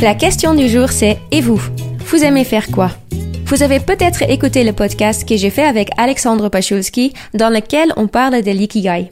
[0.00, 1.60] La question du jour c'est Et vous?
[2.06, 2.92] Vous aimez faire quoi?
[3.46, 8.06] Vous avez peut-être écouté le podcast que j'ai fait avec Alexandre Pachulski dans lequel on
[8.06, 9.10] parle de l'ikigai.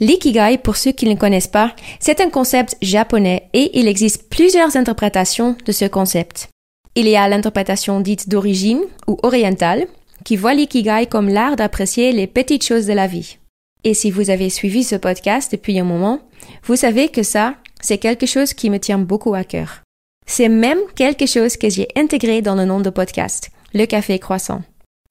[0.00, 4.74] L'ikigai, pour ceux qui ne connaissent pas, c'est un concept japonais et il existe plusieurs
[4.74, 6.48] interprétations de ce concept.
[6.94, 9.86] Il y a l'interprétation dite d'origine ou orientale,
[10.24, 13.36] qui voit l'ikigai comme l'art d'apprécier les petites choses de la vie.
[13.84, 16.20] Et si vous avez suivi ce podcast depuis un moment,
[16.64, 19.82] vous savez que ça, c'est quelque chose qui me tient beaucoup à cœur.
[20.26, 24.62] C'est même quelque chose que j'ai intégré dans le nom de podcast, le café croissant.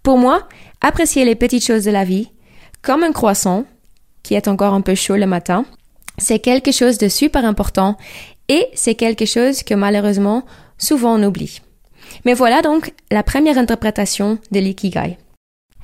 [0.03, 0.47] Pour moi,
[0.81, 2.29] apprécier les petites choses de la vie,
[2.81, 3.65] comme un croissant,
[4.23, 5.65] qui est encore un peu chaud le matin,
[6.17, 7.97] c'est quelque chose de super important
[8.49, 10.43] et c'est quelque chose que malheureusement
[10.77, 11.61] souvent on oublie.
[12.25, 15.17] Mais voilà donc la première interprétation de l'ikigai.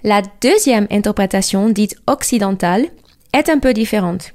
[0.04, 2.88] La deuxième interprétation, dite occidentale,
[3.34, 4.34] est un peu différente.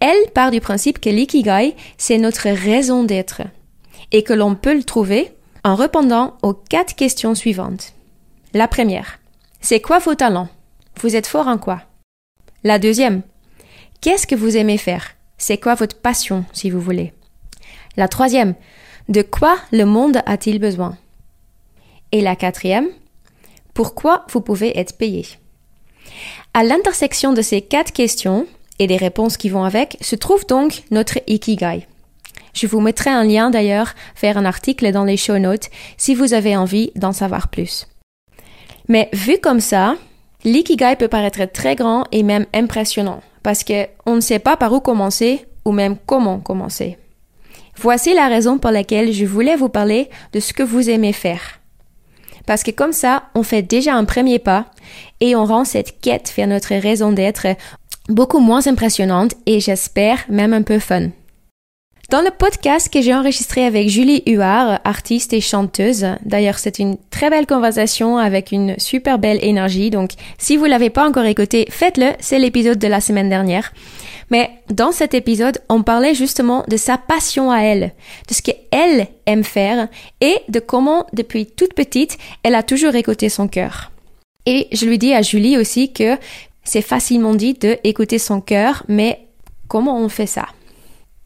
[0.00, 3.42] Elle part du principe que l'ikigai, c'est notre raison d'être,
[4.14, 5.32] et que l'on peut le trouver
[5.64, 7.94] en répondant aux quatre questions suivantes.
[8.52, 9.18] La première,
[9.60, 10.48] c'est quoi vos talents?
[11.00, 11.82] Vous êtes fort en quoi?
[12.62, 13.22] La deuxième,
[14.00, 15.16] qu'est-ce que vous aimez faire?
[15.36, 17.12] C'est quoi votre passion, si vous voulez?
[17.96, 18.54] La troisième,
[19.08, 20.96] de quoi le monde a-t-il besoin?
[22.12, 22.86] Et la quatrième,
[23.74, 25.26] pourquoi vous pouvez être payé?
[26.52, 28.46] À l'intersection de ces quatre questions
[28.78, 31.88] et des réponses qui vont avec se trouve donc notre Ikigai.
[32.54, 36.32] Je vous mettrai un lien d'ailleurs vers un article dans les show notes si vous
[36.32, 37.86] avez envie d'en savoir plus.
[38.88, 39.96] Mais vu comme ça,
[40.44, 44.72] l'ikigai peut paraître très grand et même impressionnant parce que on ne sait pas par
[44.72, 46.98] où commencer ou même comment commencer.
[47.76, 51.60] Voici la raison pour laquelle je voulais vous parler de ce que vous aimez faire.
[52.46, 54.66] Parce que comme ça, on fait déjà un premier pas
[55.20, 57.46] et on rend cette quête vers notre raison d'être
[58.08, 61.08] beaucoup moins impressionnante et j'espère même un peu fun.
[62.14, 66.96] Dans le podcast que j'ai enregistré avec Julie Huard, artiste et chanteuse, d'ailleurs c'est une
[67.10, 71.66] très belle conversation avec une super belle énergie, donc si vous l'avez pas encore écouté,
[71.68, 73.72] faites-le, c'est l'épisode de la semaine dernière.
[74.30, 77.92] Mais dans cet épisode, on parlait justement de sa passion à elle,
[78.28, 79.88] de ce qu'elle aime faire
[80.20, 83.90] et de comment depuis toute petite, elle a toujours écouté son cœur.
[84.46, 86.16] Et je lui dis à Julie aussi que
[86.62, 89.26] c'est facilement dit de écouter son cœur, mais
[89.66, 90.46] comment on fait ça?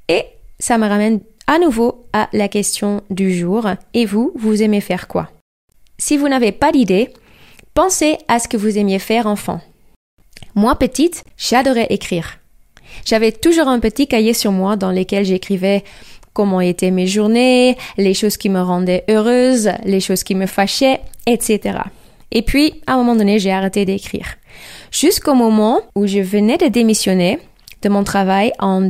[0.08, 0.24] Et
[0.58, 3.66] ça me ramène à nouveau à la question du jour.
[3.94, 5.30] Et vous, vous aimez faire quoi?
[5.98, 7.10] Si vous n'avez pas d'idée,
[7.74, 9.60] pensez à ce que vous aimiez faire enfant.
[10.54, 12.38] Moi, petite, j'adorais écrire.
[13.04, 15.84] J'avais toujours un petit cahier sur moi dans lequel j'écrivais
[16.32, 21.00] comment étaient mes journées, les choses qui me rendaient heureuse, les choses qui me fâchaient,
[21.26, 21.78] etc.
[22.30, 24.36] Et puis, à un moment donné, j'ai arrêté d'écrire.
[24.92, 27.38] Jusqu'au moment où je venais de démissionner
[27.82, 28.82] de mon travail en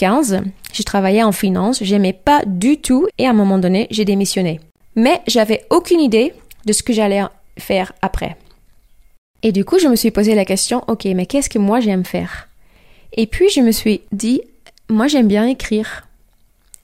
[0.00, 0.42] 2015.
[0.72, 4.60] Je travaillais en finance, j'aimais pas du tout et à un moment donné, j'ai démissionné.
[4.96, 6.34] Mais j'avais aucune idée
[6.66, 7.22] de ce que j'allais
[7.58, 8.36] faire après.
[9.42, 12.04] Et du coup, je me suis posé la question, ok, mais qu'est-ce que moi j'aime
[12.04, 12.48] faire?
[13.12, 14.40] Et puis, je me suis dit,
[14.88, 16.08] moi j'aime bien écrire.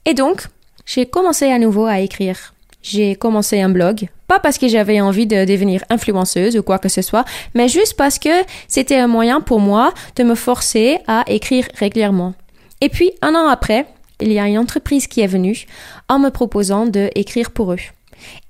[0.05, 0.47] Et donc,
[0.87, 2.55] j'ai commencé à nouveau à écrire.
[2.83, 6.89] J'ai commencé un blog, pas parce que j'avais envie de devenir influenceuse ou quoi que
[6.89, 8.31] ce soit, mais juste parce que
[8.69, 12.35] c'était un moyen pour moi de me forcer à écrire régulièrement.
[12.81, 13.87] Et puis, un an après,
[14.21, 15.67] il y a une entreprise qui est venue
[16.09, 17.79] en me proposant de écrire pour eux.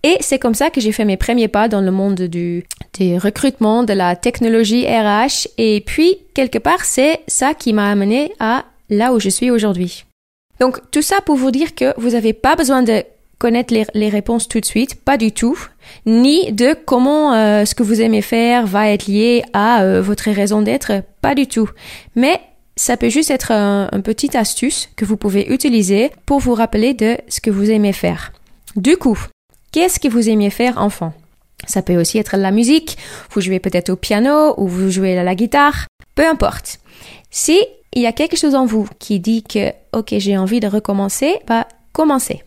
[0.03, 2.65] Et c'est comme ça que j'ai fait mes premiers pas dans le monde du,
[2.99, 5.49] des recrutements, de la technologie RH.
[5.59, 10.05] Et puis, quelque part, c'est ça qui m'a amené à là où je suis aujourd'hui.
[10.59, 13.05] Donc, tout ça pour vous dire que vous n'avez pas besoin de
[13.39, 15.59] connaître les, réponses tout de suite, pas du tout,
[16.05, 20.31] ni de comment euh, ce que vous aimez faire va être lié à euh, votre
[20.31, 21.71] raison d'être, pas du tout.
[22.15, 22.39] Mais
[22.81, 26.95] ça peut juste être un, un petit astuce que vous pouvez utiliser pour vous rappeler
[26.95, 28.33] de ce que vous aimez faire.
[28.75, 29.19] Du coup,
[29.71, 31.13] qu'est-ce que vous aimiez faire enfant?
[31.67, 32.97] Ça peut aussi être la musique,
[33.33, 36.81] vous jouez peut-être au piano ou vous jouez à la guitare, peu importe.
[37.31, 37.61] Si
[37.93, 41.35] il y a quelque chose en vous qui dit que ok j'ai envie de recommencer,
[41.47, 42.43] bah commencez.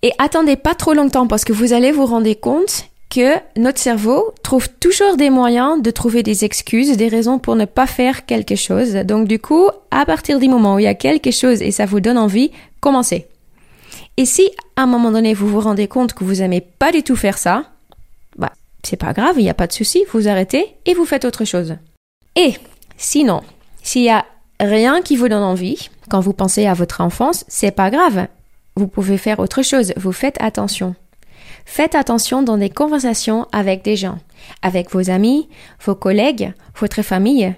[0.00, 4.34] Et attendez pas trop longtemps parce que vous allez vous rendre compte que notre cerveau
[4.42, 8.56] trouve toujours des moyens de trouver des excuses, des raisons pour ne pas faire quelque
[8.56, 8.94] chose.
[8.94, 11.86] Donc du coup, à partir du moment où il y a quelque chose et ça
[11.86, 12.50] vous donne envie,
[12.80, 13.28] commencez.
[14.16, 17.04] Et si à un moment donné vous vous rendez compte que vous aimez pas du
[17.04, 17.70] tout faire ça,
[18.36, 18.52] bah
[18.82, 21.44] c'est pas grave, il n'y a pas de souci, vous arrêtez et vous faites autre
[21.44, 21.76] chose.
[22.34, 22.54] Et
[22.96, 23.42] sinon,
[23.84, 24.24] s'il y a
[24.58, 28.26] rien qui vous donne envie quand vous pensez à votre enfance, c'est pas grave
[28.76, 29.92] vous pouvez faire autre chose.
[29.96, 30.94] Vous faites attention.
[31.64, 34.18] Faites attention dans des conversations avec des gens,
[34.62, 35.48] avec vos amis,
[35.84, 37.54] vos collègues, votre famille.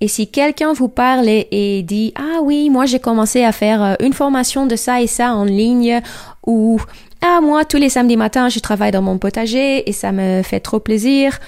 [0.00, 3.94] Et si quelqu'un vous parle et, dit ah oui moi j'ai commencé à faire euh,
[4.00, 6.00] une formation de ça et ça en ligne
[6.46, 6.80] ou
[7.22, 10.60] ah moi tous les samedis matins je travaille dans mon potager et ça me fait
[10.60, 11.38] trop plaisir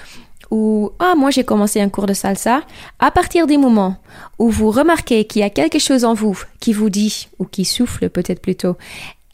[0.51, 2.61] ou ah moi j'ai commencé un cours de salsa,
[2.99, 3.97] à partir du moment
[4.39, 7.65] où vous remarquez qu'il y a quelque chose en vous qui vous dit ou qui
[7.65, 8.77] souffle peut-être plutôt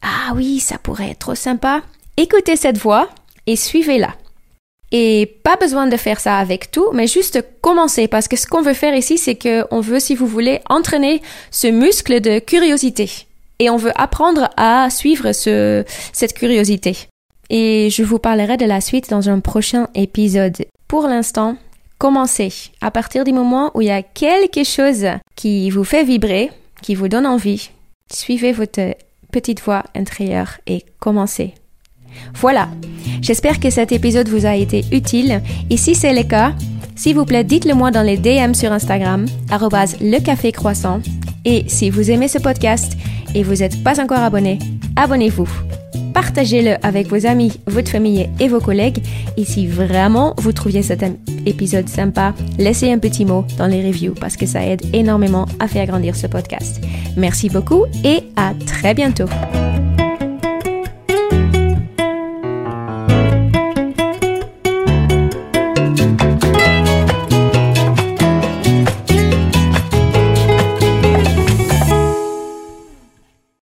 [0.02, 1.82] ah oui ça pourrait être trop sympa,
[2.18, 3.10] écoutez cette voix
[3.48, 4.16] et suivez-la.
[4.92, 8.62] Et pas besoin de faire ça avec tout, mais juste commencer parce que ce qu'on
[8.62, 11.22] veut faire ici, c'est qu'on veut, si vous voulez, entraîner
[11.52, 13.10] ce muscle de curiosité.
[13.60, 15.84] Et on veut apprendre à suivre ce,
[16.14, 16.96] cette curiosité.
[17.50, 20.66] Et je vous parlerai de la suite dans un prochain épisode.
[20.88, 21.58] Pour l'instant,
[21.98, 22.54] commencez.
[22.82, 26.52] À partir du moment où il y a quelque chose qui vous fait vibrer,
[26.82, 27.70] qui vous donne envie,
[28.12, 28.96] suivez votre
[29.32, 31.54] petite voix intérieure et commencez.
[32.36, 32.70] Voilà.
[33.22, 35.42] J'espère que cet épisode vous a été utile.
[35.70, 36.54] Et si c'est le cas,
[36.96, 39.26] s'il vous plaît, dites-le moi dans les DM sur Instagram,
[40.02, 41.02] le.
[41.46, 42.98] Et si vous aimez ce podcast
[43.36, 44.60] et vous n'êtes pas encore abonné,
[44.96, 45.48] abonnez-vous.
[46.14, 49.04] Partagez-le avec vos amis, votre famille et vos collègues.
[49.36, 51.04] Et si vraiment vous trouviez cet
[51.46, 55.68] épisode sympa, laissez un petit mot dans les reviews parce que ça aide énormément à
[55.68, 56.82] faire grandir ce podcast.
[57.18, 59.28] Merci beaucoup et à très bientôt.